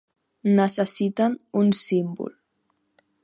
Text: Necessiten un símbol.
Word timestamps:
Necessiten 0.59 1.37
un 1.63 1.71
símbol. 1.83 2.33